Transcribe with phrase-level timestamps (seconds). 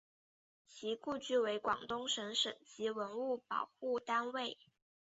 [0.65, 4.57] 其故居为广东省省级文物保护单位。